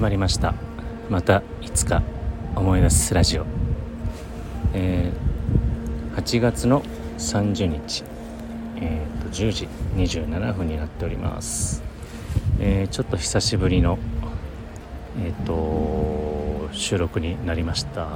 [0.00, 0.54] 始まりました。
[1.10, 2.02] またいつか
[2.56, 3.44] 思い出すラジオ、
[4.72, 6.80] えー、8月の
[7.18, 8.04] 30日、
[8.76, 11.82] えーと、10時27分になっております、
[12.58, 13.98] えー、ちょっと久しぶりの
[15.18, 18.08] え、ー、と収録になりました。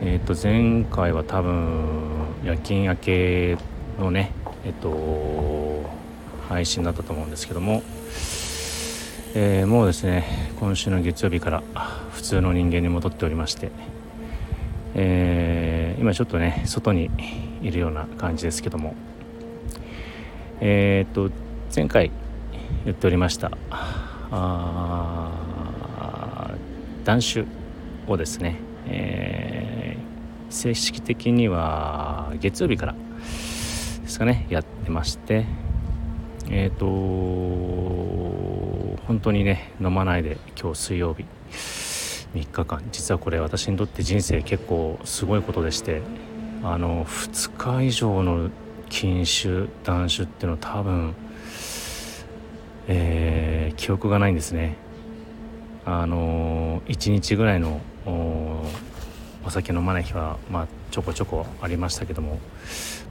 [0.00, 1.84] えっ、と前回は多分
[2.42, 3.58] 夜勤明け
[4.00, 4.32] のね
[4.64, 5.90] えっ、と
[6.48, 7.82] 配信だったと思うんですけども
[9.34, 11.62] えー、もうですね今週の月曜日から
[12.12, 13.70] 普通の人間に戻っておりまして、
[14.94, 17.10] えー、今ちょっとね外に
[17.62, 18.94] いるような感じですけども
[20.60, 21.30] えー、っと
[21.74, 22.10] 前回
[22.84, 23.56] 言っておりました
[24.30, 25.30] あ
[27.04, 27.46] 断酒
[28.06, 32.98] をですね、えー、正式的には月曜日からで
[34.08, 35.46] すかねやってまして
[36.50, 36.84] えっ、と
[39.06, 41.24] 本当にね飲まないで今日水曜日。
[42.34, 42.82] 3日間。
[42.92, 46.02] 実はこれ私にとって人生結構すごいことでして
[46.62, 48.50] あの2日以上の
[48.88, 51.14] 禁酒断酒っていうのは多分、
[52.88, 54.76] えー、記憶がないんですね。
[55.84, 62.38] あの1日ぐらいのお酒飲まない日はまあちょこちょこありましたけども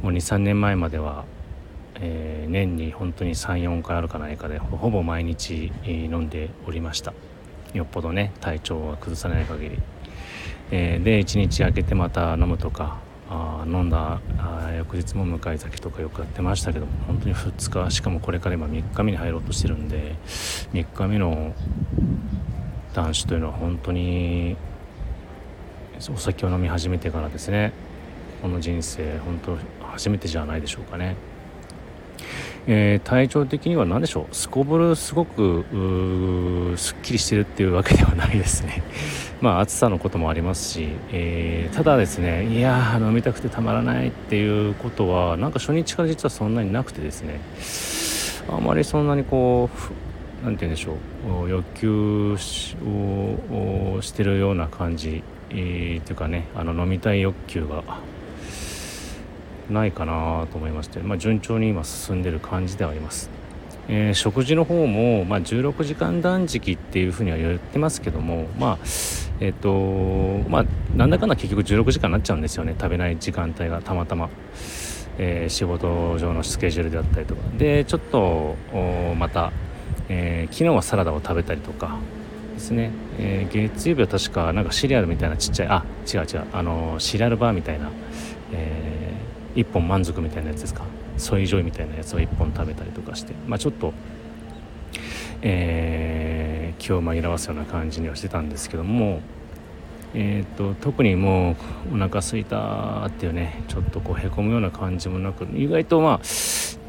[0.02, 1.26] もう23年前までは
[2.02, 7.14] えー、年に本当に34回あるかないかでほぼ毎日、飲んでおりました。
[7.74, 9.80] よっぽどね体調は崩さない限り、
[10.72, 12.98] えー、で1日空けてまた飲むとか
[13.30, 20.16] あ飲んだあ翌日も向かい酒とかよくやってましたけども本当に2日しかもこれから今3日目に入ろうとしてるんで
[20.74, 21.54] 3日目の
[22.94, 24.58] 男子というのは本当に
[26.14, 27.72] お酒を飲み始めてからですね。
[28.42, 29.56] この人生本当
[29.94, 31.16] 初めてじゃないでしょうかね。
[32.68, 34.36] えー、体調的には何でしょう？
[34.36, 35.66] すこぶるすごく
[36.78, 38.84] すっきりしてるっていうわけではないですね。
[39.42, 47.40] まあ暑さのこともありますし、えー、ただですねいや飲みたくてたまらないっていうことはなんか初日から実はそんなになくてですね。
[48.50, 50.98] あまりそんなにこう何て言うんでしょ
[51.46, 51.50] う？
[51.50, 57.84] 欲求をしてるような感じ、えー、というかねあの飲みたい欲求が
[59.72, 63.42] ないかなと思いまして、まあ、順調に今進んでる感じではあります。
[63.88, 68.78] えー、食事の方も、まあ、16時間断食っていうふうには言ってますけどもまあ
[69.40, 70.66] えっ、ー、とまあ
[70.96, 72.76] なんだかんだ結局16時間になっちゃうんですよね。
[72.80, 74.30] 食べない時間帯がたまたま、
[75.18, 77.42] えー、仕事上のスケジュールであったりとか。
[77.58, 78.56] でちょっと
[79.18, 79.52] また、
[80.10, 81.98] え昨日はサラダを食べたりとか。
[82.54, 87.90] ですね、え月曜日は確かなんかシリアルみたいなちっちゃいあ違う違うあのシリアルバーみたいな、
[88.54, 89.01] えー
[89.56, 90.84] 1本満足みたいなやつですか？
[91.18, 93.34] ソイジョイみたいなやつを1本食べたりとかして。
[93.48, 93.94] まあちょっと
[95.44, 99.22] えー、気を紛らわすような感じにはしてたんですけども。
[100.14, 101.56] えーと、特にも
[101.90, 106.26] うお腹すいたっていうねちょっとこうへこむような感じもなく意外とまあ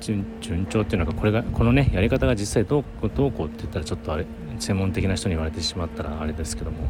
[0.03, 4.27] 順調っていうのがこれがこのねやり方が実際どうどうこうって言ったらちょっとあれ
[4.59, 6.89] 専門的な人に言われてしまったらあれですけども、ま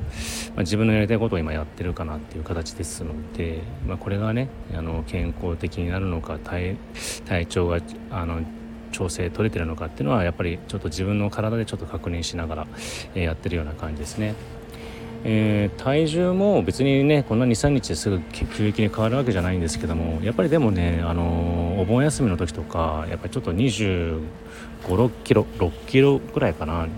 [0.58, 6.76] あ、自分のやりたいことを今やってるかなっていう形ですので、まあ、これがねあの健康的になるのか体
[7.26, 7.80] 体調が
[8.10, 8.42] あの
[8.92, 12.66] 調整取れてるのかっていうのはやっぱりちょっと自分の体でちょっと確認しながら、
[13.14, 14.34] えー、やってるような感じですね。
[15.24, 24.20] えー、体重も別にねこんな23日ですぐ急激に変わるわけじゃないんですけどもやっぱりでもね、あのー、お盆休みの時とかやっぱりちょっと2
[24.84, 26.88] 5 6キロ6キロぐらいかな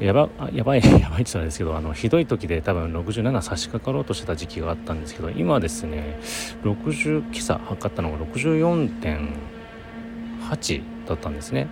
[0.00, 6.18] やばやばい やばいって言ったらですけどあのひどい時で多分67差し掛かろうとしてた時期があったんですけど今ですね
[6.62, 11.68] 60今朝測ったのが64.8だったんですね。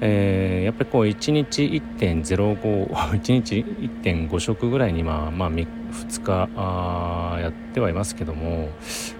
[0.00, 1.62] えー、やっぱりこう1日
[1.98, 3.64] 1.05 1 日
[4.02, 5.50] 1.5食ぐらいにまあ、まあ、
[5.92, 8.68] 2日あやってはいますけども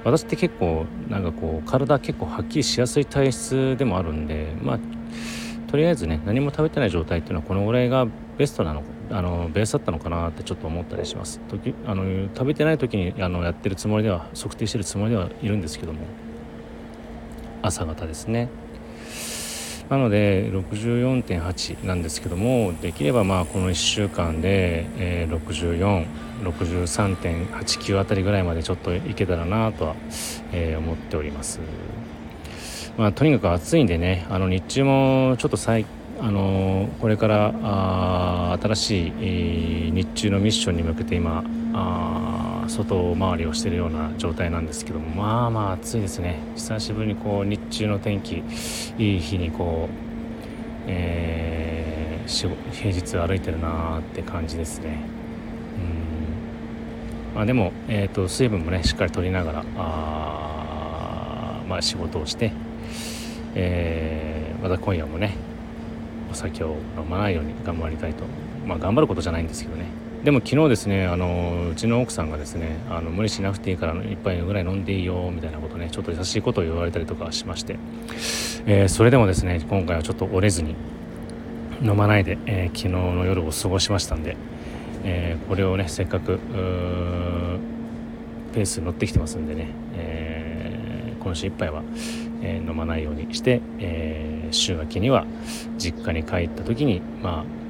[0.04, 4.78] 私って結構なんかこう体結構はっきりしやすい体質でもあるんでまあ
[5.68, 8.06] とりあえずね何も食べてない状態っていうのはこのぐらいが
[8.38, 11.40] ベストなのあのベースだったのかなってちょっと思ったりします。
[11.48, 16.00] 時あの食べてない時にあのやってるつもりでは測定してるつもりではいるんですけども
[17.62, 18.48] 朝方ですね。
[19.88, 25.40] なので64.8なんですけどもできればまあこの1週間で、えー、
[26.42, 29.94] 6463.89あたりぐらいまでちょっといけたらなとは、
[30.52, 31.60] えー、思っております。
[32.96, 35.84] まあ、とにかく暑いんでねあの日中もちょっと最
[36.18, 41.44] あのこれからあ新しい、日中のミッションに向けて今
[41.74, 42.35] あ
[42.68, 46.38] 外回りをしているような状態なんですけどもまあまあ暑いですね。
[46.54, 48.42] 久しぶりにこう日中の天気
[48.98, 50.06] いい日にこう
[50.88, 55.00] えー、平日歩いてるなーって感じですね。
[57.30, 57.34] うん。
[57.34, 62.52] まあでも、えーと、水分もねしっかりとりながらあまあ仕事をして、
[63.54, 65.34] えー、また今夜もね
[66.30, 68.24] お酒を飲まないように頑張りたいと。
[68.64, 70.05] まあ頑張ることじゃないんですけどね。
[70.24, 77.78] でも昨日ですねあのうちの奥さんがですねあの無理しなくていいから1杯ぐらい飲んでいいよみたいなことねちょっと優しいことを言われたりとかしまして、
[78.66, 80.74] えー、それでもですね今回はちょっと折れずに
[81.82, 84.36] 飲まないで、えー、昨日の夜を過ごしましたんで、
[85.04, 86.38] えー、これをねせっかく
[88.54, 91.82] ペースに乗ってきてますんでね、え今週いっぱいは、
[92.42, 95.26] え飲まないようにして、え週明けには
[95.76, 97.65] 実家に帰った時にまあ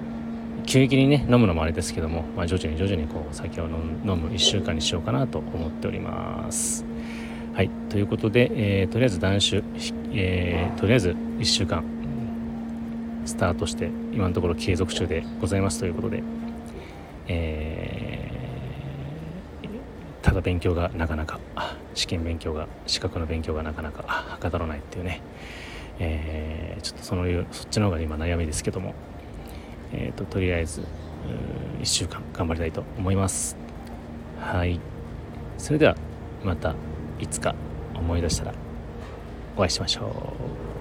[0.64, 6.84] 急激にね飲むのもあれですけども、まあ、徐々に徐々にこう酒を飲む1週間にしようかなと思っております。
[7.54, 8.50] はいということで、
[8.82, 9.62] えー、とりあえず断酒、
[10.12, 11.82] えー、とりあえず1週間
[13.24, 16.22] スタートして今のところ継続中でございますということで、
[17.28, 19.68] えー、
[20.20, 21.40] ただ勉強がなかなか
[21.94, 25.22] 試験勉強が資格の勉強がなかなかはかどらないっていうね、
[25.98, 28.94] えー、ちょっとそのそっちの方が今悩みですけども
[29.92, 30.80] えーと、とりあえず
[31.80, 33.56] 1週間頑張りたいと思います。
[34.40, 34.80] はい。
[35.58, 35.96] それでは
[36.44, 36.74] また
[37.18, 37.54] いつか
[37.94, 38.54] 思い出したら
[39.56, 40.34] お会いしましょ
[40.72, 40.75] う。